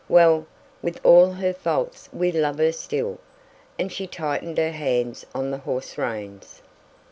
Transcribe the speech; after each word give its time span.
"Well, 0.09 0.47
with 0.81 0.99
all 1.05 1.33
her 1.33 1.53
faults 1.53 2.09
we 2.11 2.31
love 2.31 2.57
her 2.57 2.71
still," 2.71 3.19
and 3.77 3.91
she 3.91 4.07
tightened 4.07 4.57
her 4.57 4.71
hands 4.71 5.27
on 5.35 5.51
the 5.51 5.59
horse 5.59 5.95
reins. 5.95 6.63